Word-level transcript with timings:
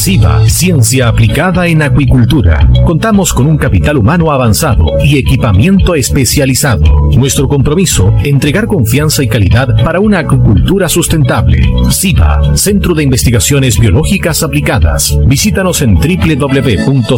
SIVA, 0.00 0.48
Ciencia 0.48 1.08
Aplicada 1.08 1.66
en 1.66 1.82
Acuicultura. 1.82 2.66
Contamos 2.86 3.34
con 3.34 3.46
un 3.46 3.58
capital 3.58 3.98
humano 3.98 4.32
avanzado 4.32 4.86
y 5.04 5.18
equipamiento 5.18 5.94
especializado. 5.94 7.10
Nuestro 7.18 7.46
compromiso, 7.48 8.10
entregar 8.24 8.66
confianza 8.66 9.22
y 9.22 9.28
calidad 9.28 9.68
para 9.84 10.00
una 10.00 10.20
acuicultura 10.20 10.88
sustentable. 10.88 11.70
SIVA, 11.90 12.56
Centro 12.56 12.94
de 12.94 13.02
Investigaciones 13.02 13.78
Biológicas 13.78 14.42
Aplicadas. 14.42 15.18
Visítanos 15.26 15.82
en 15.82 15.96
www.siva.cl. 15.96 17.10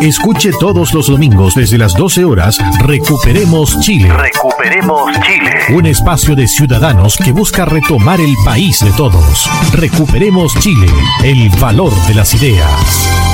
Escuche 0.00 0.52
todos 0.58 0.94
los 0.94 1.08
domingos 1.08 1.54
desde 1.54 1.76
las 1.76 1.94
12 1.94 2.24
horas 2.24 2.58
Recuperemos 2.80 3.78
Chile. 3.80 4.08
Recuperemos 4.56 5.12
Chile. 5.22 5.76
Un 5.76 5.86
espacio 5.86 6.36
de 6.36 6.46
ciudadanos 6.46 7.16
que 7.16 7.32
busca 7.32 7.64
retomar 7.64 8.20
el 8.20 8.34
país 8.44 8.84
de 8.84 8.92
todos. 8.92 9.50
Recuperemos 9.72 10.54
Chile. 10.60 10.86
El 11.24 11.48
valor 11.58 11.92
de 12.06 12.14
las 12.14 12.34
ideas. 12.34 13.33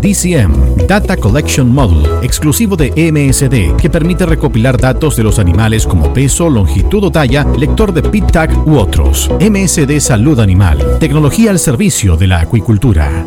DCM, 0.00 0.86
Data 0.86 1.16
Collection 1.16 1.72
Model, 1.72 2.04
exclusivo 2.22 2.76
de 2.76 2.90
MSD, 2.90 3.76
que 3.76 3.90
permite 3.90 4.26
recopilar 4.26 4.78
datos 4.78 5.16
de 5.16 5.22
los 5.22 5.38
animales 5.38 5.86
como 5.86 6.12
peso, 6.12 6.48
longitud 6.48 7.04
o 7.04 7.10
talla, 7.10 7.46
lector 7.58 7.92
de 7.92 8.02
PIT-TAG 8.02 8.66
u 8.66 8.78
otros. 8.78 9.30
MSD 9.40 10.00
Salud 10.00 10.40
Animal, 10.40 10.98
tecnología 10.98 11.50
al 11.50 11.58
servicio 11.58 12.16
de 12.16 12.26
la 12.26 12.40
acuicultura. 12.40 13.26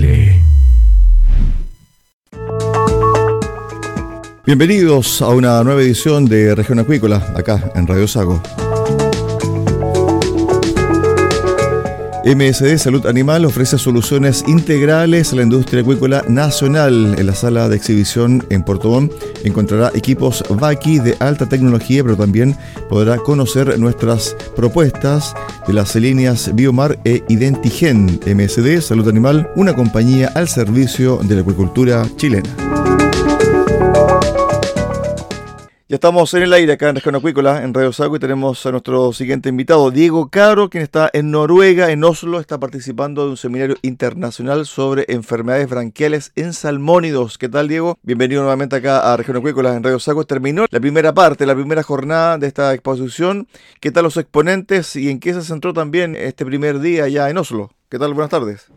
Bienvenidos 4.51 5.21
a 5.21 5.29
una 5.29 5.63
nueva 5.63 5.81
edición 5.81 6.25
de 6.25 6.53
Región 6.55 6.79
Acuícola, 6.79 7.33
acá 7.37 7.71
en 7.73 7.87
Radio 7.87 8.07
Sago. 8.07 8.41
MSD 12.23 12.77
Salud 12.77 13.07
Animal 13.07 13.45
ofrece 13.45 13.79
soluciones 13.79 14.43
integrales 14.47 15.33
a 15.33 15.37
la 15.37 15.41
industria 15.41 15.81
acuícola 15.81 16.23
nacional. 16.27 17.15
En 17.17 17.25
la 17.25 17.33
sala 17.33 17.67
de 17.67 17.75
exhibición 17.75 18.45
en 18.51 18.63
Puerto 18.63 18.89
Montt 18.89 19.11
encontrará 19.43 19.91
equipos 19.95 20.43
VACI 20.47 20.99
de 20.99 21.17
alta 21.19 21.49
tecnología, 21.49 22.03
pero 22.03 22.15
también 22.15 22.55
podrá 22.89 23.17
conocer 23.17 23.77
nuestras 23.79 24.35
propuestas 24.55 25.33
de 25.65 25.73
las 25.73 25.95
líneas 25.95 26.53
Biomar 26.53 26.99
e 27.05 27.23
Identigen. 27.27 28.19
MSD 28.27 28.81
Salud 28.81 29.07
Animal, 29.09 29.49
una 29.55 29.73
compañía 29.73 30.31
al 30.35 30.47
servicio 30.47 31.17
de 31.23 31.35
la 31.35 31.41
acuicultura 31.41 32.07
chilena. 32.17 32.80
Ya 35.91 35.95
estamos 35.95 36.33
en 36.35 36.43
el 36.43 36.53
aire 36.53 36.71
acá 36.71 36.87
en 36.87 36.95
Región 36.95 37.15
Acuícola, 37.15 37.63
en 37.63 37.73
Radio 37.73 37.91
Sago, 37.91 38.15
y 38.15 38.19
tenemos 38.19 38.65
a 38.65 38.71
nuestro 38.71 39.11
siguiente 39.11 39.49
invitado, 39.49 39.91
Diego 39.91 40.29
Caro, 40.29 40.69
quien 40.69 40.83
está 40.83 41.09
en 41.11 41.31
Noruega, 41.31 41.91
en 41.91 42.01
Oslo, 42.05 42.39
está 42.39 42.57
participando 42.57 43.25
de 43.25 43.31
un 43.31 43.35
seminario 43.35 43.75
internacional 43.81 44.65
sobre 44.65 45.03
enfermedades 45.09 45.67
branquiales 45.67 46.31
en 46.37 46.53
salmónidos. 46.53 47.37
¿Qué 47.37 47.49
tal, 47.49 47.67
Diego? 47.67 47.97
Bienvenido 48.03 48.41
nuevamente 48.41 48.77
acá 48.77 49.11
a 49.11 49.17
Región 49.17 49.35
Acuícola, 49.35 49.75
en 49.75 49.83
Radio 49.83 49.99
Sago. 49.99 50.23
Terminó 50.23 50.65
la 50.69 50.79
primera 50.79 51.13
parte, 51.13 51.45
la 51.45 51.55
primera 51.55 51.83
jornada 51.83 52.37
de 52.37 52.47
esta 52.47 52.73
exposición. 52.73 53.49
¿Qué 53.81 53.91
tal 53.91 54.03
los 54.03 54.15
exponentes 54.15 54.95
y 54.95 55.09
en 55.09 55.19
qué 55.19 55.33
se 55.33 55.41
centró 55.41 55.73
también 55.73 56.15
este 56.15 56.45
primer 56.45 56.79
día 56.79 57.09
ya 57.09 57.29
en 57.29 57.37
Oslo? 57.37 57.69
¿Qué 57.89 57.99
tal? 57.99 58.13
Buenas 58.13 58.29
tardes. 58.29 58.71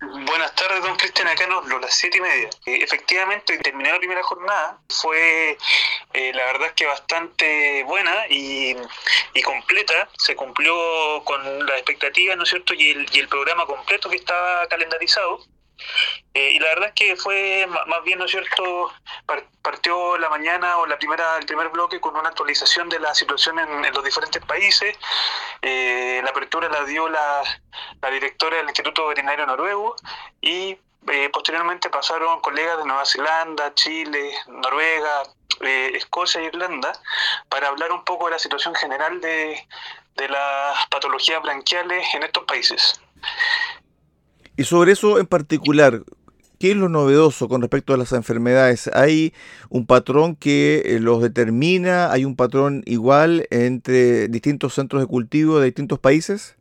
Buenas 0.00 0.54
tardes, 0.54 0.84
don 0.84 0.96
Cristian. 0.98 1.26
Acá 1.26 1.46
en 1.46 1.52
Oslo, 1.52 1.70
la 1.70 1.78
siete 1.90 2.18
y 2.18 2.20
media. 2.20 2.50
efectivamente, 2.66 3.58
terminé 3.58 3.90
la 3.90 3.98
primera 3.98 4.22
jornada, 4.22 4.78
fue 4.88 5.56
eh, 6.12 6.32
la 6.34 6.44
verdad 6.46 6.72
que 6.74 6.86
bastante 6.86 7.84
buena 7.84 8.26
y, 8.28 8.74
completa, 9.44 10.08
se 10.18 10.36
cumplió 10.36 10.74
con 11.24 11.66
las 11.66 11.76
expectativas, 11.76 12.36
¿no 12.36 12.44
es 12.44 12.50
cierto? 12.50 12.74
Y 12.74 12.90
el, 12.90 13.28
programa 13.28 13.66
completo 13.66 14.08
que 14.10 14.16
estaba 14.16 14.66
calendarizado. 14.66 15.40
Eh, 16.34 16.52
y 16.52 16.58
la 16.58 16.68
verdad 16.68 16.88
es 16.88 16.94
que 16.94 17.16
fue 17.16 17.66
más 17.86 18.04
bien, 18.04 18.18
¿no 18.18 18.26
es 18.26 18.30
cierto? 18.30 18.92
Partió 19.62 20.18
la 20.18 20.28
mañana 20.28 20.78
o 20.78 20.86
la 20.86 20.98
primera, 20.98 21.38
el 21.38 21.46
primer 21.46 21.68
bloque 21.68 22.00
con 22.00 22.16
una 22.16 22.28
actualización 22.28 22.88
de 22.88 22.98
la 22.98 23.14
situación 23.14 23.58
en, 23.58 23.94
los 23.94 24.04
diferentes 24.04 24.44
países. 24.44 24.96
Eh, 25.62 26.20
la 26.22 26.30
apertura 26.30 26.68
la 26.68 26.84
dio 26.84 27.08
la, 27.08 27.42
la 28.02 28.10
directora 28.10 28.58
del 28.58 28.66
Instituto 28.66 29.06
Veterinario 29.08 29.46
Noruego 29.46 29.96
y 30.40 30.76
eh, 31.08 31.30
posteriormente 31.32 31.88
pasaron 31.90 32.40
colegas 32.40 32.78
de 32.78 32.84
Nueva 32.84 33.04
Zelanda, 33.04 33.74
Chile, 33.74 34.32
Noruega, 34.48 35.22
Escocia 35.60 36.40
e 36.40 36.46
Irlanda 36.46 36.92
para 37.48 37.68
hablar 37.68 37.92
un 37.92 38.04
poco 38.04 38.26
de 38.26 38.32
la 38.32 38.38
situación 38.38 38.74
general 38.74 39.20
de, 39.20 39.56
de 40.16 40.28
las 40.28 40.86
patologías 40.90 41.42
branquiales 41.42 42.06
en 42.14 42.22
estos 42.22 42.44
países. 42.44 43.00
Y 44.56 44.64
sobre 44.64 44.92
eso 44.92 45.18
en 45.18 45.26
particular, 45.26 46.02
¿qué 46.58 46.72
es 46.72 46.76
lo 46.76 46.88
novedoso 46.88 47.48
con 47.48 47.62
respecto 47.62 47.94
a 47.94 47.96
las 47.96 48.12
enfermedades? 48.12 48.90
¿Hay 48.94 49.34
un 49.70 49.86
patrón 49.86 50.36
que 50.36 50.82
eh, 50.84 51.00
los 51.00 51.22
determina? 51.22 52.12
¿Hay 52.12 52.24
un 52.24 52.36
patrón 52.36 52.82
igual 52.86 53.46
entre 53.50 54.28
distintos 54.28 54.74
centros 54.74 55.02
de 55.02 55.08
cultivo 55.08 55.58
de 55.58 55.66
distintos 55.66 55.98
países? 55.98 56.56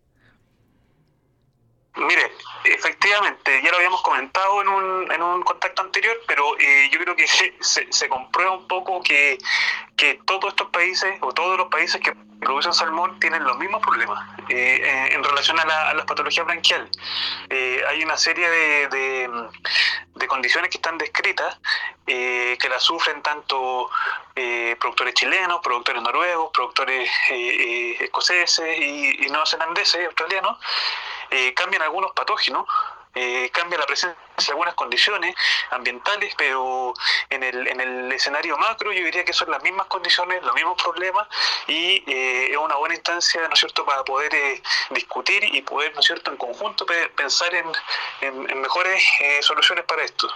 Mire, 1.96 2.32
efectivamente, 2.66 3.62
ya 3.64 3.72
lo 3.72 3.78
habíamos 3.78 4.02
comentado 4.02 4.62
en 4.62 4.68
un, 4.68 5.12
en 5.12 5.22
un 5.22 5.42
contacto 5.44 5.82
anterior, 5.82 6.18
pero 6.28 6.58
eh, 6.60 6.90
yo 6.92 7.00
creo 7.00 7.16
que 7.16 7.28
se, 7.28 7.54
se, 7.60 8.10
comprueba 8.10 8.52
un 8.52 8.68
poco 8.68 9.02
que, 9.02 9.38
que 10.00 10.18
todos 10.26 10.46
estos 10.52 10.70
países 10.70 11.18
o 11.20 11.34
todos 11.34 11.58
los 11.58 11.68
países 11.68 12.00
que 12.00 12.16
producen 12.40 12.74
salmón 12.74 13.20
tienen 13.20 13.44
los 13.44 13.58
mismos 13.58 13.82
problemas 13.82 14.26
eh, 14.48 15.10
en, 15.12 15.22
relación 15.22 15.60
a, 15.60 15.94
las 15.94 16.06
patologías 16.06 16.46
branquiales. 16.46 16.90
Eh, 17.50 17.84
hay 17.86 18.02
una 18.02 18.16
serie 18.16 18.50
de, 18.50 18.88
de, 20.16 20.28
condiciones 20.28 20.70
que 20.70 20.78
están 20.78 20.98
descritas 20.98 21.60
eh, 22.08 22.58
que 22.62 22.70
las 22.70 22.82
sufren 22.82 23.22
tanto 23.22 23.90
productores 24.80 25.16
chilenos, 25.16 25.60
productores 25.62 26.02
noruegos, 26.02 26.52
productores 26.54 27.10
escoceses 27.30 28.80
y, 28.80 29.26
y 29.26 29.30
neozelandeses, 29.30 30.06
australianos. 30.06 30.58
cambian 31.56 31.82
algunos 31.82 32.14
patógenos 32.14 32.66
eh, 33.16 33.50
cambia 33.52 33.78
la 33.80 33.86
presencia 33.86 34.18
de 34.38 34.52
algunas 34.52 34.76
condiciones 34.76 35.36
ambientales, 35.72 36.34
pero 36.38 36.94
en 37.30 37.44
el, 37.44 37.68
en 37.68 37.82
el 37.82 38.12
escenario 38.12 38.58
macro 38.58 38.94
yo 38.94 39.04
diría 39.04 39.26
que 39.26 39.34
son 39.34 39.50
las 39.50 39.62
mismas 39.64 39.88
condiciones, 39.88 40.44
los 40.44 40.54
mismos 40.54 40.82
problemas 40.82 41.28
y 41.68 42.04
eh, 42.08 42.52
es 42.52 42.58
una 42.58 42.76
buena 42.76 42.96
instancia, 42.96 43.42
¿no 43.48 43.54
es 43.54 43.60
cierto?, 43.60 43.86
para 43.86 44.04
poder 44.04 44.34
eh, 44.34 44.62
discutir 44.92 45.44
y 45.44 45.62
poder, 45.64 45.94
¿no 45.94 46.02
es 46.02 46.06
cierto?, 46.06 46.32
en 46.32 46.38
conjunto 46.38 46.86
pensar 47.16 47.54
en, 47.54 47.66
en, 48.22 48.62
mejores 48.62 49.04
soluciones 49.42 49.86
para 49.86 50.04
esto. 50.04 50.30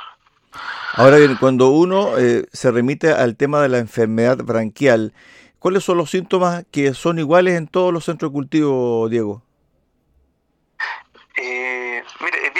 Ahora 0.93 1.17
bien, 1.17 1.35
cuando 1.35 1.69
uno 1.69 2.13
se 2.51 2.71
remite 2.71 3.11
al 3.11 3.37
tema 3.37 3.61
de 3.61 3.69
la 3.69 3.77
enfermedad 3.79 4.37
branquial, 4.37 5.13
¿cuáles 5.59 5.83
son 5.83 5.97
los 5.97 6.11
síntomas 6.11 6.65
que 6.71 6.93
son 6.93 7.19
iguales 7.19 7.57
en 7.57 7.67
todos 7.67 7.93
los 7.93 8.05
centros 8.05 8.31
de 8.31 8.33
cultivo, 8.33 9.07
Diego? 9.09 9.43
Eh, 11.35 12.03
mire, 12.19 12.51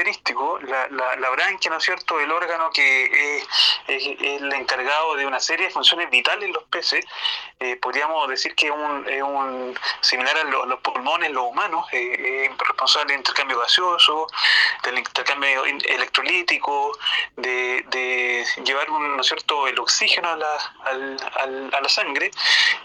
característico 0.00 0.58
la, 0.60 1.16
la, 1.16 1.30
branquia, 1.30 1.70
¿no 1.70 1.78
es 1.78 1.84
cierto?, 1.84 2.18
el 2.20 2.30
órgano 2.32 2.70
que 2.70 3.38
es, 3.38 3.46
el 3.86 4.52
encargado 4.52 5.14
de 5.16 5.26
una 5.26 5.40
serie 5.40 5.66
de 5.66 5.72
funciones 5.72 6.10
vitales 6.10 6.44
en 6.44 6.52
los 6.52 6.64
peces. 6.64 7.04
Eh, 7.58 7.76
podríamos 7.76 8.28
decir 8.28 8.54
que 8.54 8.68
es 8.68 8.72
un, 8.72 9.78
similar 10.00 10.36
a 10.38 10.44
los, 10.44 10.80
pulmones, 10.80 11.30
los 11.30 11.44
humanos, 11.44 11.86
eh, 11.92 12.50
responsable 12.58 13.12
del 13.12 13.20
intercambio 13.20 13.58
gaseoso, 13.58 14.26
del 14.84 14.98
intercambio 14.98 15.64
electrolítico, 15.64 16.96
de, 17.36 18.44
llevar, 18.64 18.90
un, 18.90 19.16
¿no 19.16 19.20
es 19.20 19.26
cierto?, 19.26 19.66
el 19.66 19.78
oxígeno 19.78 20.30
a 20.30 20.36
la, 20.36 21.68
a 21.72 21.80
la 21.80 21.88
sangre. 21.88 22.30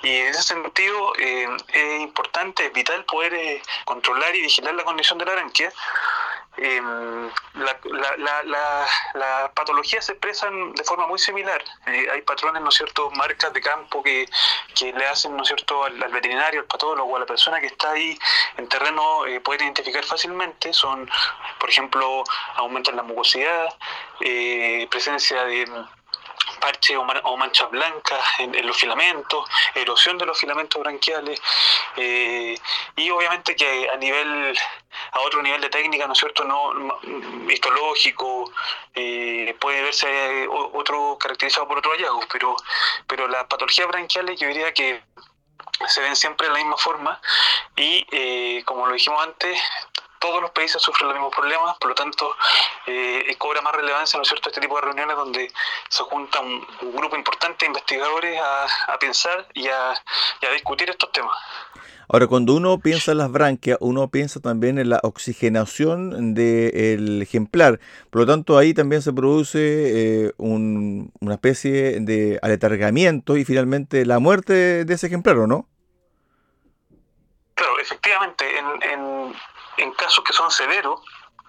Y 0.03 0.17
en 0.17 0.27
ese 0.27 0.43
sentido 0.43 1.13
eh, 1.17 1.47
es 1.69 2.01
importante, 2.01 2.65
es 2.65 2.73
vital 2.73 3.05
poder 3.05 3.61
controlar 3.85 4.35
y 4.35 4.41
vigilar 4.41 4.73
la 4.73 4.83
condición 4.83 5.17
de 5.17 5.25
la 5.25 5.35
Em, 6.57 7.29
las 7.53 9.51
patologías 9.53 10.05
se 10.05 10.13
expresan 10.13 10.73
de 10.73 10.83
forma 10.83 11.07
muy 11.07 11.19
similar. 11.19 11.63
Eh, 11.87 12.07
hay 12.11 12.21
patrones, 12.21 12.61
¿no 12.61 12.69
es 12.69 12.75
cierto?, 12.75 13.11
marcas 13.11 13.51
de 13.53 13.61
campo 13.61 14.01
que, 14.01 14.25
le 14.81 15.05
hacen, 15.07 15.35
¿no 15.35 15.43
es 15.43 15.47
cierto?, 15.47 15.83
al, 15.83 15.97
veterinario, 16.11 16.61
al 16.61 16.65
patólogo, 16.65 17.15
a 17.15 17.19
la 17.19 17.25
persona 17.25 17.59
que 17.59 17.67
está 17.67 17.91
ahí 17.91 18.17
en 18.57 18.67
terreno, 18.69 19.25
eh, 19.25 19.39
puede 19.41 19.63
identificar 19.63 20.03
fácilmente. 20.03 20.71
Son, 20.71 21.09
por 21.59 21.69
ejemplo, 21.69 22.23
aumento 22.55 22.91
en 22.91 22.97
la 22.97 23.03
mucosidad, 23.03 23.67
eh, 24.21 24.87
presencia 24.89 25.43
de 25.43 25.67
parches 26.65 26.97
o, 26.97 27.37
manchas 27.37 27.69
blancas 27.69 28.19
en, 28.39 28.65
los 28.65 28.75
filamentos, 28.75 29.47
erosión 29.75 30.17
de 30.17 30.25
los 30.25 30.39
filamentos 30.39 30.81
branquiales 30.81 31.39
eh, 31.95 32.57
y 32.95 33.09
obviamente 33.11 33.55
que 33.55 33.87
a 33.87 33.97
nivel 33.97 34.57
a 35.11 35.19
otro 35.19 35.43
nivel 35.43 35.61
de 35.61 35.69
técnica, 35.69 36.07
¿no 36.07 36.13
es 36.13 36.19
cierto?, 36.19 36.43
no 36.43 36.73
histológico, 37.49 38.51
eh, 38.95 39.55
puede 39.59 39.83
verse 39.83 40.07
eh, 40.07 40.47
otro 40.49 41.17
caracterizado 41.19 41.67
por 41.67 41.77
otro 41.77 41.91
hallazgo, 41.91 42.21
pero 42.31 42.55
pero 43.05 43.27
las 43.27 43.43
patologías 43.45 43.87
branquiales 43.87 44.39
yo 44.39 44.47
diría 44.47 44.73
que 44.73 45.03
se 45.87 46.01
ven 46.01 46.15
siempre 46.15 46.47
de 46.47 46.53
la 46.53 46.59
misma 46.59 46.77
forma 46.77 47.21
y 47.75 48.63
como 48.63 48.87
lo 48.87 48.93
dijimos 48.93 49.21
antes 49.23 49.59
todos 50.25 50.41
los 50.41 50.51
países 50.51 50.81
sufren 50.81 51.07
los 51.07 51.15
mismos 51.15 51.35
problemas, 51.35 51.77
por 51.77 51.89
lo 51.89 51.95
tanto 51.95 52.35
eh, 52.87 53.35
cobra 53.37 53.61
más 53.61 53.75
relevancia, 53.75 54.17
¿no 54.17 54.23
es 54.23 54.27
cierto?, 54.27 54.49
este 54.49 54.59
tipo 54.59 54.75
de 54.75 54.81
reuniones 54.81 55.15
donde 55.15 55.51
se 55.87 56.03
junta 56.03 56.39
un, 56.39 56.65
grupo 56.95 57.15
importante 57.15 57.65
de 57.65 57.67
investigadores 57.67 58.39
a, 58.41 58.97
pensar 58.97 59.47
y 59.53 59.67
a, 59.67 59.93
discutir 60.53 60.89
estos 60.89 61.11
temas. 61.11 61.37
Ahora, 62.07 62.27
cuando 62.27 62.53
uno 62.53 62.79
piensa 62.79 63.11
en 63.11 63.19
las 63.19 63.31
branquias, 63.31 63.77
uno 63.81 64.09
piensa 64.09 64.39
también 64.39 64.79
en 64.79 64.89
la 64.89 64.99
oxigenación 65.03 66.33
del 66.33 67.21
ejemplar. 67.21 67.79
Por 68.09 68.21
lo 68.21 68.27
tanto, 68.27 68.57
ahí 68.57 68.73
también 68.73 69.01
se 69.01 69.13
produce 69.13 69.59
eh, 69.59 70.31
una 70.37 71.33
especie 71.33 71.99
de 71.99 72.39
aletargamiento 72.41 73.37
y 73.37 73.45
finalmente 73.45 74.05
la 74.05 74.19
muerte 74.19 74.85
de 74.85 74.93
ese 74.93 75.07
ejemplar, 75.07 75.37
¿o 75.37 75.47
no? 75.47 75.67
Claro, 77.55 77.79
efectivamente. 77.79 78.45
en, 78.57 78.83
en 78.83 79.35
casos 79.97 80.23
que 80.23 80.33
son 80.33 80.51
severos, 80.51 81.01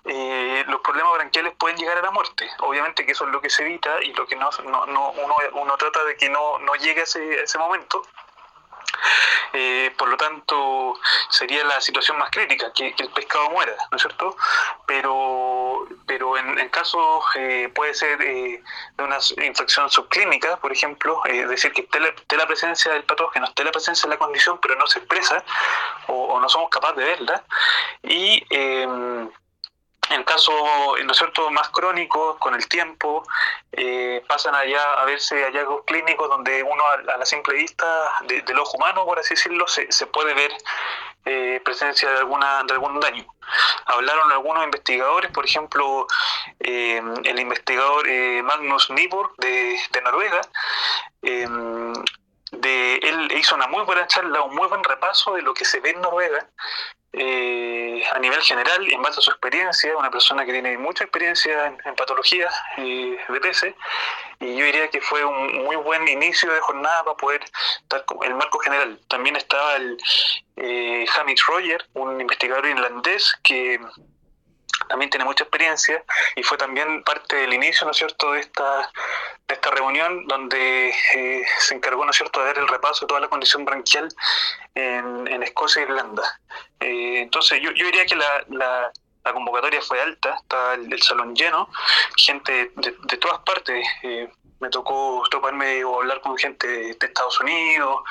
eh, 0.04 0.64
los 0.68 0.80
problemas 0.82 1.14
branquiales 1.14 1.54
pueden 1.58 1.76
llegar 1.76 1.98
a 1.98 2.02
la 2.02 2.10
muerte. 2.10 2.48
Obviamente 2.60 3.04
que 3.04 3.12
eso 3.12 3.26
es 3.26 3.32
lo 3.32 3.40
que 3.40 3.50
se 3.50 3.62
evita 3.62 4.02
y 4.02 4.12
lo 4.12 4.26
que 4.26 4.36
no, 4.36 4.50
no, 4.64 4.84
uno, 4.84 5.36
uno, 5.54 5.76
trata 5.76 6.04
de 6.04 6.16
que 6.16 6.28
no, 6.28 6.58
no 6.60 6.74
llegue 6.76 7.00
a 7.00 7.04
ese, 7.04 7.42
ese 7.42 7.58
momento. 7.58 8.02
Eh, 9.58 9.90
por 9.96 10.08
lo 10.08 10.18
tanto, 10.18 10.98
sería 11.30 11.64
la 11.64 11.80
situación 11.80 12.18
más 12.18 12.30
crítica, 12.30 12.70
que, 12.74 12.94
el 12.98 13.08
pescado 13.10 13.48
muera, 13.48 13.74
¿no 13.90 13.96
es 13.96 14.02
cierto? 14.02 14.36
Pero, 14.86 15.86
pero 16.06 16.36
en, 16.36 16.68
casos 16.68 17.24
eh, 17.36 17.70
puede 17.74 17.94
ser 17.94 18.18
de 18.18 18.62
una 18.98 19.16
infección 19.42 19.88
subclínica, 19.88 20.58
por 20.58 20.72
ejemplo, 20.72 21.24
es 21.24 21.48
decir, 21.48 21.72
que 21.72 21.82
esté 21.82 22.36
la, 22.36 22.46
presencia 22.46 22.92
del 22.92 23.04
patógeno, 23.04 23.46
esté 23.46 23.64
la 23.64 23.72
presencia 23.72 24.06
de 24.06 24.14
la 24.14 24.18
condición, 24.18 24.58
pero 24.60 24.76
no 24.76 24.86
se 24.86 24.98
expresa 24.98 25.42
o, 26.08 26.34
o 26.34 26.40
no 26.40 26.48
somos 26.50 26.68
capaces 26.68 26.96
de 26.98 27.04
verla. 27.04 27.42
Y 28.02 28.44
en 30.10 30.22
casos, 30.24 30.54
¿no 31.04 31.12
es 31.12 31.18
cierto?, 31.18 31.50
más 31.50 31.68
crónicos, 31.70 32.36
con 32.38 32.54
el 32.54 32.68
tiempo, 32.68 33.26
eh, 33.72 34.22
pasan 34.28 34.54
allá 34.54 34.94
a 34.94 35.04
verse 35.04 35.42
hallazgos 35.44 35.82
clínicos 35.86 36.28
donde 36.28 36.62
uno 36.62 36.82
a, 36.92 37.16
la 37.16 37.26
simple 37.26 37.54
vista 37.54 37.86
del 38.24 38.58
ojo 38.58 38.76
humano, 38.76 39.04
por 39.04 39.18
así 39.18 39.34
decirlo, 39.34 39.66
se, 39.66 40.06
puede 40.06 40.34
ver 40.34 40.52
eh, 41.24 41.60
presencia 41.64 42.10
de, 42.10 42.18
alguna, 42.18 42.62
de 42.64 42.74
algún 42.74 43.00
daño. 43.00 43.26
Hablaron 43.86 44.30
algunos 44.32 44.64
investigadores, 44.64 45.30
por 45.30 45.44
ejemplo, 45.44 46.06
eh, 46.60 47.02
el 47.24 47.38
investigador 47.38 48.06
Magnus 48.44 48.90
Nibor 48.90 49.32
de, 49.38 49.78
de 49.90 50.00
Noruega, 50.02 50.40
de, 52.52 52.94
él 53.02 53.32
hizo 53.32 53.54
una 53.54 53.66
muy 53.66 53.84
buena 53.84 54.06
charla, 54.06 54.42
un 54.42 54.54
muy 54.54 54.68
buen 54.68 54.82
repaso 54.84 55.34
de 55.34 55.42
lo 55.42 55.52
que 55.52 55.64
se 55.64 55.80
ve 55.80 55.90
en 55.90 56.00
Noruega 56.00 56.48
a 58.12 58.18
nivel 58.18 58.40
general, 58.42 58.90
en 58.90 59.02
base 59.02 59.20
a 59.20 59.22
su 59.22 59.30
experiencia, 59.30 59.96
una 59.96 60.10
persona 60.10 60.44
que 60.44 60.52
tiene 60.52 60.76
mucha 60.78 61.04
experiencia 61.04 61.66
en, 61.84 61.94
patologías 61.94 62.54
eh, 62.78 63.18
de 63.28 63.40
peces, 63.40 63.74
y 64.40 64.56
yo 64.56 64.64
diría 64.64 64.88
que 64.88 65.00
fue 65.00 65.24
un 65.24 65.64
muy 65.64 65.76
buen 65.76 66.06
inicio 66.08 66.52
de 66.52 66.60
jornada 66.60 67.04
para 67.04 67.16
poder 67.16 67.44
dar 67.88 68.04
el 68.22 68.34
marco 68.34 68.58
general. 68.58 69.00
También 69.08 69.36
estaba 69.36 69.76
el 69.76 69.96
eh, 70.56 71.06
Hamid 71.16 71.38
Roger, 71.46 71.86
un 71.94 72.20
investigador 72.20 72.66
irlandés 72.66 73.34
que 73.42 73.80
también 74.88 75.10
tiene 75.10 75.24
mucha 75.24 75.44
experiencia 75.44 76.02
y 76.34 76.42
fue 76.42 76.58
también 76.58 77.02
parte 77.02 77.36
del 77.36 77.52
inicio, 77.52 77.84
¿no 77.84 77.90
es 77.90 77.96
cierto?, 77.96 78.32
de 78.32 78.40
esta, 78.40 78.90
de 79.48 79.54
esta 79.54 79.70
reunión 79.70 80.26
donde 80.26 80.94
eh, 81.14 81.44
se 81.58 81.74
encargó, 81.74 82.04
¿no 82.04 82.10
es 82.10 82.16
cierto?, 82.16 82.40
de 82.40 82.46
dar 82.46 82.58
el 82.58 82.68
repaso 82.68 83.04
de 83.04 83.08
toda 83.08 83.20
la 83.20 83.28
condición 83.28 83.64
branquial 83.64 84.08
en, 84.74 85.28
en 85.28 85.42
Escocia 85.42 85.82
e 85.82 85.84
Irlanda. 85.84 86.40
Eh, 86.80 87.20
entonces, 87.22 87.60
yo, 87.62 87.70
yo 87.72 87.86
diría 87.86 88.06
que 88.06 88.16
la, 88.16 88.44
la, 88.48 88.92
convocatoria 89.32 89.82
fue 89.82 90.00
alta, 90.00 90.36
está 90.40 90.74
el, 90.74 91.02
salón 91.02 91.34
lleno, 91.34 91.68
gente 92.16 92.70
de, 92.76 93.16
todas 93.18 93.40
partes. 93.40 93.84
Eh, 94.04 94.30
me 94.60 94.70
tocó 94.70 95.22
toparme 95.30 95.84
o 95.84 96.00
hablar 96.00 96.20
con 96.20 96.38
gente 96.38 96.66
de 96.66 96.90
Estados 97.00 97.40
Unidos, 97.40 98.02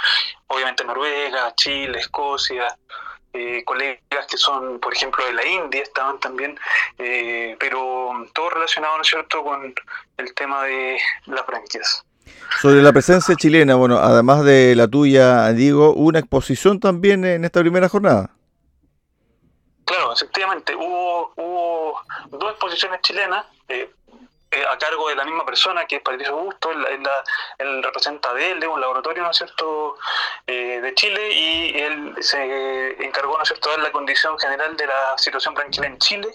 obviamente 0.47 0.83
Noruega, 0.83 1.55
Chile, 1.55 1.99
Escocia, 1.99 2.67
eh, 3.35 3.63
colegas 3.65 4.27
que 4.29 4.37
son, 4.37 4.79
por 4.79 4.93
ejemplo, 4.93 5.25
de 5.25 5.33
la 5.33 5.45
India, 5.45 5.81
estaban 5.81 6.19
también, 6.19 6.57
eh, 6.97 7.55
pero 7.59 8.11
todo 8.33 8.49
relacionado, 8.49 8.95
¿no 8.95 9.01
es 9.01 9.07
cierto?, 9.07 9.43
con 9.43 9.73
el 10.17 10.33
tema 10.33 10.63
de 10.63 10.97
las 11.25 11.45
branquias. 11.45 12.05
Sobre 12.61 12.81
la 12.81 12.91
presencia 12.93 13.35
chilena, 13.35 13.75
bueno, 13.75 13.97
además 13.97 14.43
de 14.43 14.75
la 14.75 14.87
tuya, 14.87 15.51
Diego, 15.53 15.93
una 15.93 16.19
exposición 16.19 16.79
también 16.79 17.25
en 17.25 17.45
esta 17.45 17.59
primera 17.59 17.89
jornada. 17.89 18.31
Claro, 19.85 20.13
efectivamente, 20.13 20.75
hubo, 20.75 21.31
hubo 21.35 21.99
dos 22.31 22.51
exposiciones 22.51 23.01
chilenas, 23.01 23.45
eh, 23.67 23.89
eh, 24.55 24.63
a 24.71 24.77
cargo 24.77 25.09
de 25.09 25.15
la 25.15 25.25
misma 25.25 25.45
persona 25.45 25.85
que 25.85 25.97
es 25.97 26.01
Patricio 26.01 26.33
Augusto, 26.33 26.71
él, 26.71 26.85
él, 27.57 27.83
representa 27.83 28.33
de 28.33 28.51
él, 28.51 28.59
de 28.61 28.67
un 28.67 28.79
laboratorio, 28.79 29.23
¿no 29.23 29.31
es 29.31 29.37
cierto?, 29.37 29.97
eh, 30.47 30.79
de 30.81 30.93
Chile 30.93 31.31
y 31.33 31.77
él 31.77 32.15
se 32.21 33.03
encargó, 33.03 33.35
¿no 33.35 33.43
es 33.43 33.49
cierto?, 33.49 33.75
la 33.77 33.91
condición 33.91 34.39
general 34.39 34.77
de 34.77 34.87
la 34.87 35.17
situación 35.17 35.53
tranquila 35.55 35.87
en 35.87 35.97
Chile 35.97 36.27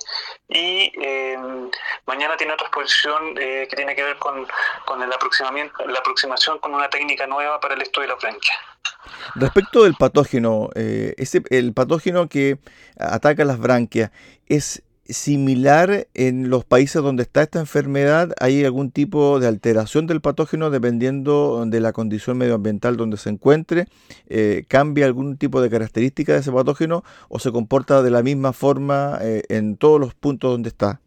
y 0.49 0.93
em, 1.03 1.71
mañana 2.05 2.37
tiene 2.37 2.53
otra 2.53 2.67
exposición 2.67 3.35
eh, 3.39 3.67
que 3.71 3.77
tiene 3.77 3.97
que 3.97 4.03
ver 4.03 4.19
con, 4.19 4.47
con 4.85 5.03
el 5.03 5.11
aproximamiento, 5.11 5.87
la 5.87 6.01
aproximación 6.01 6.59
con 6.59 6.75
una 6.75 6.91
técnica 6.91 7.27
nueva 7.27 7.59
para 7.59 7.75
el 7.75 7.83
estudio 7.83 8.09
de 8.09 8.15
la 8.15 8.21
franquia. 8.21 8.55
Respecto 9.35 9.85
del 9.85 9.95
patógeno, 9.95 10.69
ese, 10.75 11.43
el 11.49 11.73
patógeno 11.73 12.29
que 12.29 12.59
ataca 12.99 13.45
las 13.45 13.59
branquias, 13.59 14.11
¿es 14.47 14.83
similar 15.13 16.07
en 16.15 16.51
los 16.51 16.65
países 16.65 17.03
donde 17.03 17.23
está 17.23 17.43
esta 17.43 17.61
enfermedad? 17.61 18.33
¿Hay 18.41 18.65
algún 18.65 18.91
tipo 18.91 19.41
de 19.41 19.49
alteración 19.49 20.07
del 20.07 20.21
patógeno 20.21 20.71
dependiendo 20.71 21.65
de 21.67 21.81
la 21.81 21.93
condición 21.93 22.39
medioambiental 22.39 22.97
donde 22.97 23.17
se 23.17 23.31
encuentre? 23.31 23.87
Eh, 24.29 24.65
¿Cambia 24.69 25.07
algún 25.07 25.37
tipo 25.37 25.61
de 25.61 25.71
característica 25.71 26.33
de 26.33 26.41
ese 26.41 26.53
patógeno 26.53 27.05
o 27.29 27.39
se 27.39 27.53
comporta 27.53 28.03
de 28.03 28.11
la 28.11 28.23
misma 28.23 28.53
forma 28.53 29.19
eh, 29.21 29.43
en 29.49 29.77
todos 29.77 30.01
los 30.01 30.15
puntos 30.15 30.51
donde 30.51 30.69
está? 30.69 31.01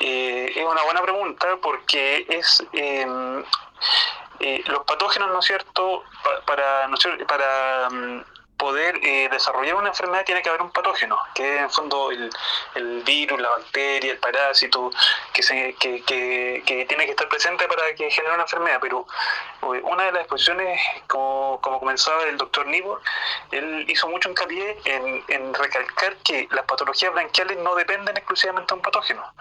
Eh, 0.00 0.50
es 0.54 0.64
una 0.64 0.84
buena 0.84 1.02
pregunta 1.02 1.46
porque 1.62 2.26
es 2.28 2.64
em, 2.72 3.42
los 4.68 4.84
patógenos, 4.86 5.30
¿no 5.32 5.40
es 5.40 5.46
cierto? 5.46 6.02
para, 6.46 6.88
¿no 6.88 6.96
para 7.26 7.90
mm, 7.90 8.22
poder 8.58 8.98
eh, 9.02 9.28
desarrollar 9.30 9.76
una 9.76 9.88
enfermedad 9.88 10.24
tiene 10.26 10.42
que 10.42 10.48
haber 10.48 10.60
un 10.60 10.70
patógeno, 10.70 11.16
que 11.34 11.54
es 11.54 11.60
en 11.62 11.70
fondo 11.70 12.10
el, 12.10 12.28
el 12.74 13.02
virus, 13.04 13.40
la 13.40 13.50
bacteria, 13.50 14.12
el 14.12 14.18
parásito, 14.18 14.90
que, 15.32 15.42
se, 15.42 15.74
que, 15.74 16.02
que, 16.02 16.84
tiene 16.88 17.04
que 17.06 17.12
estar 17.12 17.28
presente 17.28 17.66
para 17.68 17.94
que 17.94 18.10
genere 18.10 18.34
una 18.34 18.42
enfermedad. 18.42 18.78
Pero 18.82 19.06
eh, 19.62 19.80
una 19.84 20.04
de 20.04 20.12
las 20.12 20.22
exposiciones, 20.22 20.80
como, 21.06 21.60
como 21.62 21.78
comenzaba 21.78 22.24
el 22.24 22.36
doctor 22.36 22.66
Nibor, 22.66 23.00
él 23.52 23.86
hizo 23.88 24.08
mucho 24.08 24.28
hincapié 24.28 24.76
en, 24.84 25.24
en 25.28 25.54
recalcar 25.54 26.16
que 26.16 26.48
las 26.50 26.64
patologías 26.64 27.12
branquiales 27.14 27.56
no 27.58 27.76
dependen 27.76 28.16
exclusivamente 28.16 28.74
de 28.74 28.76
un 28.76 28.82
patógeno. 28.82 29.32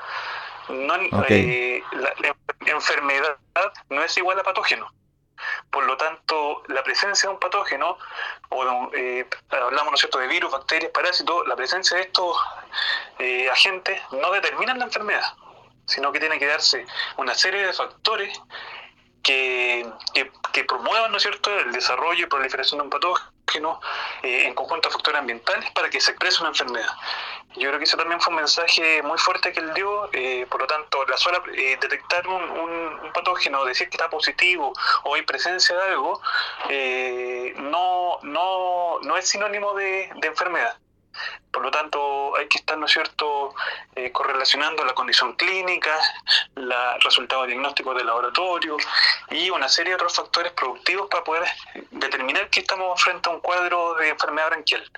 No, 0.70 0.96
eh, 1.30 1.82
la 1.94 2.36
enfermedad 2.66 3.38
no 3.90 4.04
es 4.04 4.16
igual 4.18 4.40
a 4.40 4.44
patógeno. 4.44 4.92
Por 5.72 5.86
lo 5.86 5.98
tanto, 5.98 6.64
la 6.68 6.84
presencia 6.84 7.28
de 7.28 7.36
un 7.36 7.40
patógeno, 7.40 7.98
o 8.50 8.90
eh, 8.94 9.28
hablamos 9.50 9.92
¿no 9.92 9.98
cierto? 9.98 10.18
de 10.18 10.28
virus, 10.28 10.52
bacterias, 10.52 10.92
parásitos, 10.92 11.48
la 11.48 11.56
presencia 11.56 11.98
de 11.98 12.04
estos 12.04 12.38
eh, 13.20 13.50
agentes 13.50 14.02
no 14.12 14.32
determinan 14.32 14.80
la 14.80 14.86
enfermedad, 14.86 15.34
sino 15.86 16.12
que 16.12 16.20
tiene 16.20 16.40
que 16.40 16.46
darse 16.46 16.86
una 17.18 17.36
serie 17.36 17.66
de 17.66 17.74
factores 17.74 18.42
que, 19.22 19.86
que, 20.54 20.64
promuevan 20.64 21.12
¿no 21.12 21.18
es 21.18 21.24
cierto? 21.24 21.54
el 21.60 21.72
desarrollo 21.74 22.26
y 22.26 22.30
proliferación 22.30 22.80
de 22.80 22.84
un 22.86 22.90
patógeno 22.90 23.37
en 24.24 24.54
conjunto 24.54 24.90
a 24.90 24.92
factores 24.92 25.20
ambientales 25.20 25.72
para 25.72 25.90
que 25.90 26.00
se 26.00 26.12
exprese 26.12 26.42
una 26.42 26.50
enfermedad. 26.50 26.94
Yo 27.58 27.70
creo 27.70 27.80
que 27.80 27.86
eso 27.86 27.98
también 27.98 28.22
fue 28.22 28.32
un 28.32 28.38
mensaje 28.38 29.02
muy 29.02 29.18
fuerte 29.18 29.52
que 29.52 29.60
él 29.60 29.74
dio, 29.74 30.10
eh, 30.14 30.46
por 30.50 30.62
lo 30.62 30.68
tanto, 30.68 31.04
la 31.06 31.18
sola 31.18 31.42
eh, 31.56 31.78
detectar 31.82 32.28
un, 32.28 33.12
patógeno, 33.14 33.66
decir 33.66 33.90
que 33.90 33.98
está 33.98 34.10
positivo 34.10 34.74
o 35.04 35.16
hay 35.16 35.24
presencia 35.24 35.76
de 35.76 35.82
algo, 35.82 36.22
eh, 36.70 37.56
no, 37.58 38.20
no, 38.22 39.00
no 39.02 39.18
es 39.18 39.28
sinónimo 39.28 39.74
de 39.74 40.10
enfermedad. 40.22 40.78
Por 41.52 41.64
lo 41.64 41.72
tanto, 41.72 42.36
hay 42.38 42.48
que 42.48 42.60
estar, 42.60 42.78
¿no 42.78 42.86
es 42.86 42.92
cierto?, 42.92 43.54
correlacionando 44.12 44.86
la 44.86 44.94
condición 44.94 45.34
clínica, 45.34 45.98
el 46.56 46.72
resultado 47.02 47.46
diagnóstico 47.46 47.94
del 47.94 48.06
laboratorio 48.06 48.78
y 49.32 49.50
una 49.50 49.68
serie 49.68 49.92
de 49.92 49.96
otros 49.96 50.16
factores 50.16 50.52
productivos 50.54 51.08
para 51.10 51.24
poder 51.24 51.44
determinar 51.92 52.50
que 52.50 52.60
estamos 52.60 53.02
frente 53.02 53.30
a 53.30 53.34
un 53.34 53.40
cuadro 53.42 53.96
de 53.96 54.10
enfermedad 54.10 54.48
branquial 54.48 54.92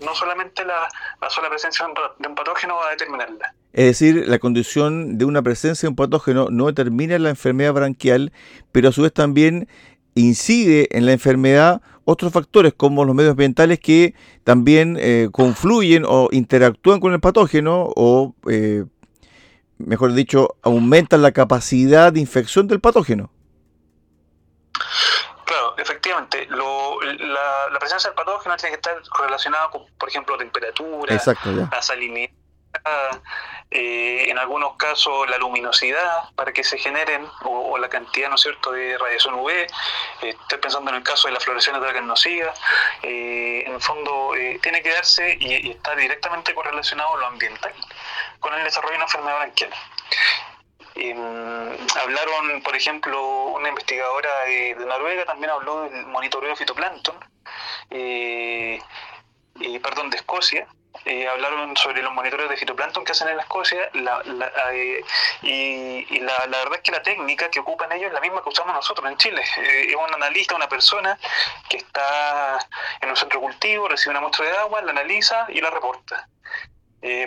no 0.00 0.14
solamente 0.14 0.64
la, 0.64 0.88
sola 1.30 1.48
presencia 1.48 1.86
de 2.18 2.28
un 2.28 2.34
patógeno 2.34 2.76
va 2.76 2.88
a 2.88 2.90
determinarla. 2.90 3.54
Es 3.72 3.86
decir, 3.86 4.28
la 4.28 4.38
condición 4.38 5.18
de 5.18 5.24
una 5.24 5.42
presencia 5.42 5.86
de 5.86 5.90
un 5.90 5.96
patógeno 5.96 6.48
no 6.50 6.66
determina 6.66 7.18
la 7.18 7.30
enfermedad 7.30 7.72
branquial, 7.72 8.32
pero 8.72 8.88
a 8.88 8.92
su 8.92 9.02
vez 9.02 9.12
también 9.12 9.68
incide 10.14 10.88
en 10.96 11.06
la 11.06 11.12
enfermedad 11.12 11.82
otros 12.04 12.32
factores 12.32 12.74
como 12.74 13.04
los 13.04 13.14
medios 13.14 13.32
ambientales 13.32 13.80
que 13.80 14.14
también 14.44 14.96
eh, 14.98 15.28
confluyen 15.32 16.04
o 16.06 16.28
interactúan 16.32 17.00
con 17.00 17.12
el 17.12 17.20
patógeno 17.20 17.90
o, 17.96 18.34
eh, 18.50 18.84
mejor 19.78 20.12
dicho, 20.12 20.56
aumentan 20.62 21.22
la 21.22 21.32
capacidad 21.32 22.12
de 22.12 22.20
infección 22.20 22.68
del 22.68 22.80
patógeno. 22.80 23.30
Claro, 25.44 25.74
efectivamente. 25.78 26.46
la, 26.48 27.78
presencia 27.78 28.10
del 28.10 28.16
patógeno 28.16 28.56
tiene 28.56 28.70
que 28.70 28.76
estar 28.76 28.94
relacionada 29.22 29.70
con, 29.70 29.82
por 29.98 30.08
ejemplo, 30.08 30.36
temperatura, 30.38 31.14
la 31.70 31.82
salinidad, 31.82 32.30
eh, 33.70 34.26
en 34.28 34.38
algunos 34.38 34.76
casos 34.76 35.28
la 35.28 35.38
luminosidad 35.38 36.30
para 36.36 36.52
que 36.52 36.62
se 36.62 36.78
generen, 36.78 37.26
o, 37.42 37.76
la 37.78 37.88
cantidad, 37.88 38.28
¿no 38.28 38.36
es 38.36 38.42
cierto?, 38.42 38.70
de 38.72 38.96
radiación 38.98 39.34
UV. 39.34 39.50
Eh, 39.50 39.66
estoy 40.22 40.58
pensando 40.58 40.90
en 40.90 40.96
el 40.96 41.02
caso 41.02 41.28
de 41.28 41.34
la 41.34 41.40
floración 41.40 41.74
de 41.74 41.80
la. 41.80 42.52
Eh, 43.02 43.64
en 43.66 43.74
el 43.74 43.80
fondo, 43.80 44.32
tiene 44.62 44.82
que 44.82 44.90
darse 44.90 45.36
y, 45.40 45.70
está 45.70 45.94
directamente 45.96 46.54
correlacionado 46.54 47.16
lo 47.16 47.26
ambiental 47.26 47.72
con 48.40 48.54
el 48.54 48.64
desarrollo 48.64 48.92
de 48.92 48.96
una 48.96 49.04
enfermedad 49.04 49.38
branquial. 49.38 49.70
Eh, 50.96 51.76
hablaron, 52.00 52.62
por 52.62 52.76
ejemplo, 52.76 53.46
una 53.46 53.68
investigadora 53.68 54.44
de, 54.44 54.76
Noruega 54.76 55.24
también 55.24 55.50
habló 55.50 55.82
del 55.82 56.06
monitoreo 56.06 56.50
de 56.50 56.56
fitoplancton, 56.56 57.16
eh, 57.90 58.80
perdón, 59.82 60.10
de 60.10 60.18
Escocia. 60.18 60.68
Eh, 61.04 61.28
hablaron 61.28 61.76
sobre 61.76 62.02
los 62.02 62.12
monitoreos 62.12 62.48
de 62.48 62.56
fitoplancton 62.56 63.04
que 63.04 63.12
hacen 63.12 63.28
en 63.28 63.38
Escocia 63.38 63.90
la, 63.94 64.22
eh, 64.72 65.04
y, 65.42 66.20
la, 66.20 66.46
verdad 66.46 66.76
es 66.76 66.80
que 66.80 66.92
la 66.92 67.02
técnica 67.02 67.50
que 67.50 67.60
ocupan 67.60 67.92
ellos 67.92 68.08
es 68.08 68.14
la 68.14 68.20
misma 68.20 68.42
que 68.42 68.48
usamos 68.48 68.74
nosotros 68.74 69.10
en 69.10 69.16
Chile. 69.18 69.42
es 69.42 69.94
un 69.94 70.14
analista, 70.14 70.54
una 70.54 70.68
persona 70.68 71.18
que 71.68 71.78
está 71.78 72.58
en 73.00 73.10
un 73.10 73.16
centro 73.16 73.40
cultivo, 73.40 73.88
recibe 73.88 74.12
una 74.12 74.20
muestra 74.20 74.46
de 74.46 74.56
agua, 74.56 74.80
la 74.82 74.92
analiza 74.92 75.46
y 75.48 75.60
la 75.60 75.70
reporta. 75.70 76.28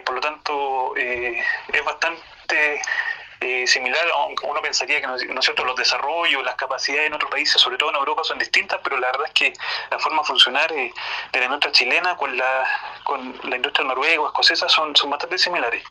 por 0.06 0.16
lo 0.16 0.22
tanto, 0.22 0.96
es 0.96 1.86
bastante 1.86 2.82
eh, 3.40 3.68
similar, 3.68 4.04
uno 4.44 4.62
pensaría 4.62 5.00
que 5.00 5.08
¿no 5.08 5.42
los 5.66 5.76
desarrollos, 5.76 6.44
las 6.44 6.56
capacidades 6.56 7.08
en 7.08 7.14
otros 7.14 7.30
países, 7.30 7.62
sobre 7.62 7.78
todo 7.78 7.92
en 7.92 7.98
Europa, 7.98 8.24
son 8.24 8.40
distintas, 8.40 8.80
pero 8.84 8.98
la 8.98 9.08
verdad 9.08 9.28
es 9.28 9.34
que 9.34 9.54
la 9.92 10.00
forma 10.00 10.22
de 10.22 10.28
funcionar 10.28 10.72
eh, 10.72 10.92
de 11.32 11.40
la 11.40 11.46
industria 11.46 11.72
chilena 11.72 12.16
con 12.16 12.36
la, 12.36 12.66
con 13.04 13.36
la 13.44 13.56
industria 13.56 13.88
noruega 13.88 14.22
o 14.22 14.28
escocesa 14.28 14.68
son, 14.68 14.96
son 14.96 15.10
bastante 15.10 15.38
similares. 15.38 15.84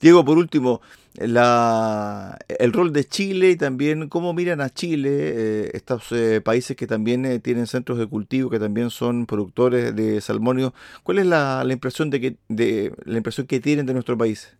Diego, 0.00 0.24
por 0.24 0.36
último, 0.36 0.82
la, 1.14 2.36
el 2.58 2.72
rol 2.72 2.92
de 2.92 3.04
Chile 3.08 3.50
y 3.50 3.56
también 3.56 4.08
cómo 4.08 4.34
miran 4.34 4.60
a 4.60 4.68
Chile, 4.68 5.10
eh, 5.12 5.70
estos 5.74 6.12
países 6.44 6.76
que 6.76 6.86
también 6.86 7.40
tienen 7.40 7.66
centros 7.66 7.98
de 7.98 8.06
cultivo, 8.06 8.50
que 8.50 8.58
también 8.58 8.90
son 8.90 9.26
productores 9.26 9.94
de 9.94 10.20
salmonio. 10.20 10.74
¿Cuál 11.02 11.20
es 11.20 11.26
la, 11.26 11.62
la 11.64 11.72
impresión 11.72 12.10
de 12.10 12.20
que 12.20 12.36
de 12.48 12.92
la 13.04 13.16
impresión 13.16 13.46
que 13.46 13.60
tienen 13.60 13.86
de 13.86 13.94
nuestro 13.94 14.18
país? 14.18 14.54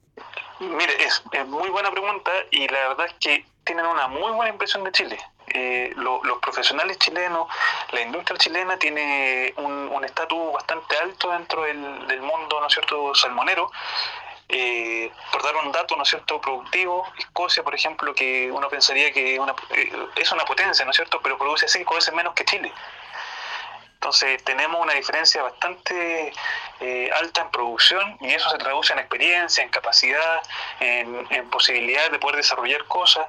Mire, 0.58 1.04
es, 1.04 1.22
muy 1.46 1.68
buena 1.68 1.90
pregunta 1.90 2.30
y 2.50 2.66
la 2.68 2.88
verdad 2.88 3.06
es 3.06 3.14
que 3.20 3.44
tienen 3.64 3.84
una 3.84 4.08
muy 4.08 4.32
buena 4.32 4.50
impresión 4.50 4.84
de 4.84 4.92
Chile. 4.92 5.18
eh, 5.48 5.92
los 5.96 6.38
profesionales 6.40 6.98
chilenos, 6.98 7.46
la 7.92 8.00
industria 8.00 8.38
chilena 8.38 8.78
tiene 8.78 9.54
un 9.56 10.04
estatus 10.04 10.52
bastante 10.52 10.96
alto 10.98 11.30
dentro 11.30 11.62
del, 11.62 12.06
del, 12.08 12.20
mundo, 12.20 12.60
¿no 12.60 12.66
es 12.66 12.72
cierto?, 12.72 13.14
salmonero. 13.14 13.70
Eh, 14.48 15.10
por 15.32 15.42
dar 15.42 15.56
un 15.56 15.72
dato, 15.72 15.96
¿no 15.96 16.04
es 16.04 16.08
cierto?, 16.08 16.40
productivo, 16.40 17.04
Escocia, 17.18 17.64
por 17.64 17.74
ejemplo, 17.74 18.14
que 18.14 18.50
uno 18.52 18.68
pensaría 18.68 19.12
que 19.12 19.40
una, 19.40 19.54
eh, 19.70 19.92
es 20.16 20.32
una 20.32 20.44
potencia, 20.44 20.84
¿no 20.84 20.92
es 20.92 20.96
cierto?, 20.96 21.20
pero 21.22 21.36
produce 21.36 21.66
cinco 21.68 21.96
veces 21.96 22.14
menos 22.14 22.32
que 22.34 22.44
Chile. 22.44 22.72
Entonces 23.96 24.44
tenemos 24.44 24.80
una 24.80 24.92
diferencia 24.92 25.42
bastante 25.42 26.32
eh, 26.80 27.10
alta 27.18 27.40
en 27.40 27.50
producción 27.50 28.18
y 28.20 28.34
eso 28.34 28.50
se 28.50 28.58
traduce 28.58 28.92
en 28.92 28.98
experiencia, 28.98 29.64
en 29.64 29.70
capacidad, 29.70 30.42
en, 30.80 31.26
en 31.30 31.48
posibilidad 31.50 32.10
de 32.10 32.18
poder 32.18 32.36
desarrollar 32.36 32.84
cosas. 32.84 33.26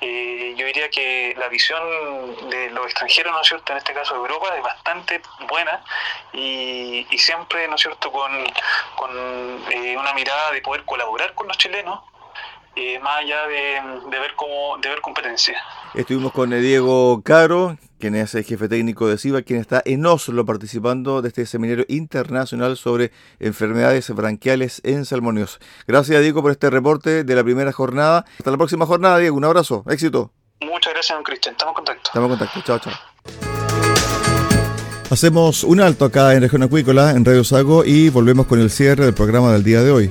Eh, 0.00 0.54
yo 0.56 0.64
diría 0.66 0.88
que 0.90 1.34
la 1.36 1.48
visión 1.48 2.48
de 2.48 2.70
los 2.70 2.86
extranjeros, 2.86 3.32
¿no 3.32 3.42
es 3.42 3.48
cierto?, 3.48 3.72
en 3.72 3.78
este 3.78 3.92
caso 3.92 4.14
de 4.14 4.20
Europa, 4.20 4.56
es 4.56 4.62
bastante 4.62 5.20
buena 5.46 5.84
y, 6.32 7.06
siempre, 7.18 7.68
¿no 7.68 7.74
es 7.74 7.82
cierto?, 7.82 8.10
con, 8.10 8.32
con 8.96 9.10
eh, 9.70 9.96
una 9.96 10.14
mirada 10.14 10.52
de 10.52 10.62
poder 10.62 10.84
colaborar 10.84 11.34
con 11.34 11.48
los 11.48 11.58
chilenos 11.58 12.00
más 13.00 13.18
allá 13.18 13.46
de, 13.48 13.82
ver 14.08 14.34
cómo, 14.36 14.78
de 14.78 14.88
ver 14.88 15.00
competencia. 15.00 15.60
Estuvimos 15.94 16.32
con 16.32 16.50
Diego 16.50 17.22
Caro, 17.24 17.78
quien 17.98 18.14
es 18.14 18.34
el 18.34 18.44
jefe 18.44 18.68
técnico 18.68 19.08
de 19.08 19.16
SIVA, 19.16 19.42
quien 19.42 19.60
está 19.60 19.82
en 19.84 20.04
Oslo 20.04 20.44
participando 20.44 21.22
de 21.22 21.28
este 21.28 21.46
seminario 21.46 21.84
internacional 21.88 22.76
sobre 22.76 23.10
enfermedades 23.40 24.10
branquiales 24.14 24.80
en 24.84 25.04
salmonios. 25.04 25.58
Gracias, 25.86 26.20
Diego, 26.20 26.42
por 26.42 26.50
este 26.50 26.70
reporte 26.70 27.24
de 27.24 27.34
la 27.34 27.42
primera 27.42 27.72
jornada. 27.72 28.26
Hasta 28.38 28.50
la 28.50 28.58
próxima 28.58 28.86
jornada, 28.86 29.18
Diego. 29.18 29.36
Un 29.36 29.44
abrazo. 29.44 29.84
Éxito. 29.88 30.30
Muchas 30.60 30.92
gracias, 30.92 31.16
don 31.16 31.24
Cristian. 31.24 31.54
Estamos 31.54 31.72
en 31.72 31.76
contacto. 31.76 32.10
Estamos 32.10 32.30
en 32.30 32.38
contacto. 32.38 32.60
Chao, 32.62 32.78
chao. 32.78 32.92
Hacemos 35.10 35.64
un 35.64 35.80
alto 35.80 36.04
acá 36.04 36.34
en 36.34 36.42
Región 36.42 36.62
Acuícola, 36.62 37.12
en 37.12 37.24
Radio 37.24 37.42
Sago, 37.42 37.82
y 37.84 38.10
volvemos 38.10 38.46
con 38.46 38.60
el 38.60 38.70
cierre 38.70 39.06
del 39.06 39.14
programa 39.14 39.52
del 39.52 39.64
día 39.64 39.82
de 39.82 39.90
hoy. 39.90 40.10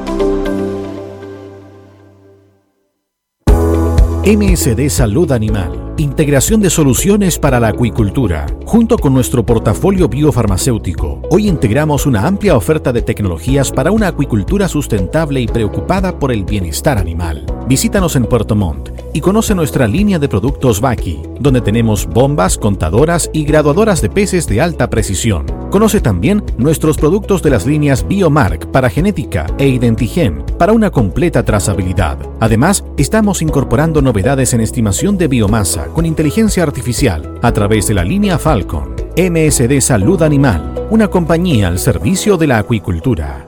MSD 4.23 4.85
Salud 4.87 5.31
Animal. 5.31 5.90
Integración 5.97 6.61
de 6.61 6.69
soluciones 6.69 7.37
para 7.37 7.59
la 7.59 7.67
acuicultura. 7.67 8.47
Junto 8.65 8.97
con 8.97 9.13
nuestro 9.13 9.45
portafolio 9.45 10.07
biofarmacéutico, 10.07 11.21
hoy 11.29 11.47
integramos 11.47 12.05
una 12.05 12.25
amplia 12.25 12.55
oferta 12.55 12.93
de 12.93 13.01
tecnologías 13.01 13.71
para 13.71 13.91
una 13.91 14.07
acuicultura 14.07 14.67
sustentable 14.67 15.41
y 15.41 15.47
preocupada 15.47 16.17
por 16.17 16.31
el 16.31 16.45
bienestar 16.45 16.97
animal. 16.97 17.45
Visítanos 17.67 18.15
en 18.15 18.25
Puerto 18.25 18.55
Montt 18.55 18.89
y 19.13 19.19
conoce 19.19 19.53
nuestra 19.53 19.87
línea 19.87 20.17
de 20.17 20.29
productos 20.29 20.79
Baki, 20.81 21.21
donde 21.39 21.61
tenemos 21.61 22.07
bombas, 22.07 22.57
contadoras 22.57 23.29
y 23.33 23.43
graduadoras 23.43 24.01
de 24.01 24.09
peces 24.09 24.47
de 24.47 24.61
alta 24.61 24.89
precisión. 24.89 25.45
Conoce 25.69 26.01
también 26.01 26.43
nuestros 26.57 26.97
productos 26.97 27.41
de 27.41 27.49
las 27.49 27.65
líneas 27.65 28.05
Biomark 28.07 28.71
para 28.71 28.89
genética 28.89 29.45
e 29.57 29.67
Identigen 29.67 30.43
para 30.57 30.73
una 30.73 30.89
completa 30.91 31.43
trazabilidad. 31.43 32.17
Además, 32.39 32.83
estamos 32.97 33.41
incorporando 33.41 34.01
novedades 34.01 34.53
en 34.53 34.61
estimación 34.61 35.17
de 35.17 35.27
biomasa 35.27 35.87
con 35.91 36.05
inteligencia 36.05 36.63
artificial 36.63 37.39
a 37.41 37.51
través 37.51 37.87
de 37.87 37.93
la 37.93 38.03
línea 38.03 38.37
Falcon. 38.37 38.95
MSD 39.17 39.81
Salud 39.81 40.21
Animal, 40.23 40.87
una 40.89 41.09
compañía 41.09 41.67
al 41.67 41.79
servicio 41.79 42.37
de 42.37 42.47
la 42.47 42.57
acuicultura. 42.59 43.40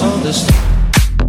all 0.08 0.17
this. 0.20 0.77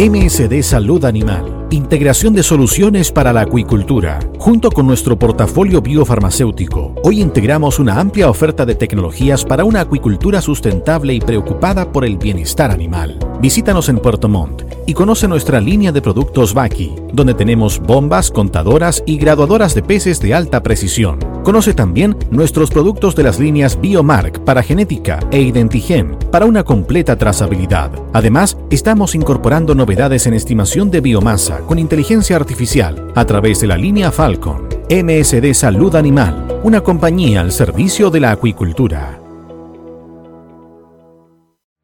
MSD 0.00 0.62
Salud 0.62 1.04
Animal 1.04 1.66
Integración 1.72 2.32
de 2.34 2.42
soluciones 2.42 3.12
para 3.12 3.32
la 3.32 3.42
acuicultura. 3.42 4.18
Junto 4.38 4.70
con 4.70 4.86
nuestro 4.86 5.16
portafolio 5.16 5.82
biofarmacéutico, 5.82 6.94
hoy 7.04 7.20
integramos 7.20 7.78
una 7.78 8.00
amplia 8.00 8.28
oferta 8.28 8.66
de 8.66 8.74
tecnologías 8.74 9.44
para 9.44 9.64
una 9.64 9.82
acuicultura 9.82 10.40
sustentable 10.40 11.12
y 11.14 11.20
preocupada 11.20 11.92
por 11.92 12.04
el 12.04 12.16
bienestar 12.16 12.70
animal. 12.70 13.18
Visítanos 13.40 13.88
en 13.88 13.98
Puerto 13.98 14.28
Montt 14.28 14.62
y 14.86 14.94
conoce 14.94 15.28
nuestra 15.28 15.60
línea 15.60 15.92
de 15.92 16.02
productos 16.02 16.54
Baki, 16.54 16.96
donde 17.12 17.34
tenemos 17.34 17.78
bombas, 17.78 18.30
contadoras 18.30 19.04
y 19.06 19.18
graduadoras 19.18 19.74
de 19.74 19.82
peces 19.82 20.18
de 20.18 20.34
alta 20.34 20.62
precisión 20.62 21.29
Conoce 21.42 21.72
también 21.72 22.16
nuestros 22.30 22.70
productos 22.70 23.16
de 23.16 23.22
las 23.22 23.40
líneas 23.40 23.80
Biomark 23.80 24.44
para 24.44 24.62
genética 24.62 25.20
e 25.30 25.40
Identigen 25.40 26.18
para 26.30 26.44
una 26.44 26.64
completa 26.64 27.16
trazabilidad. 27.16 27.90
Además, 28.12 28.58
estamos 28.70 29.14
incorporando 29.14 29.74
novedades 29.74 30.26
en 30.26 30.34
estimación 30.34 30.90
de 30.90 31.00
biomasa 31.00 31.60
con 31.60 31.78
inteligencia 31.78 32.36
artificial 32.36 33.10
a 33.14 33.24
través 33.24 33.60
de 33.60 33.68
la 33.68 33.76
línea 33.76 34.10
Falcon. 34.10 34.68
MSD 34.90 35.54
Salud 35.54 35.94
Animal, 35.94 36.60
una 36.62 36.82
compañía 36.82 37.40
al 37.40 37.52
servicio 37.52 38.10
de 38.10 38.20
la 38.20 38.32
acuicultura. 38.32 39.19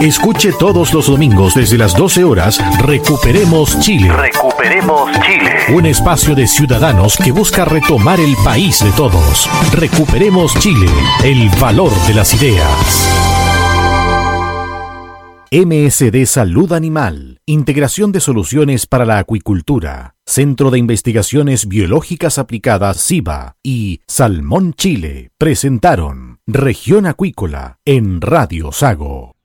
Escuche 0.00 0.52
todos 0.52 0.94
los 0.94 1.08
domingos 1.08 1.54
desde 1.54 1.76
las 1.76 1.96
12 1.96 2.22
horas 2.22 2.60
Recuperemos 2.78 3.80
Chile. 3.80 4.12
Recuperemos 4.12 5.10
Chile. 5.22 5.74
Un 5.74 5.86
espacio 5.86 6.36
de 6.36 6.46
ciudadanos 6.46 7.16
que 7.16 7.32
busca 7.32 7.64
retomar 7.64 8.20
el 8.20 8.36
país 8.44 8.78
de 8.78 8.92
todos. 8.92 9.50
Recuperemos 9.72 10.54
Chile, 10.60 10.86
el 11.24 11.50
valor 11.60 11.90
de 12.06 12.14
las 12.14 12.32
ideas. 12.32 13.08
MSD 15.50 16.26
Salud 16.26 16.72
Animal, 16.74 17.40
Integración 17.46 18.12
de 18.12 18.20
Soluciones 18.20 18.86
para 18.86 19.04
la 19.04 19.18
Acuicultura, 19.18 20.14
Centro 20.26 20.70
de 20.70 20.78
Investigaciones 20.78 21.66
Biológicas 21.66 22.38
Aplicadas 22.38 22.98
SIBA 22.98 23.56
y 23.64 24.02
Salmón 24.06 24.74
Chile 24.74 25.30
presentaron 25.38 26.38
Región 26.46 27.06
Acuícola 27.06 27.78
en 27.84 28.20
Radio 28.20 28.70
Sago. 28.70 29.37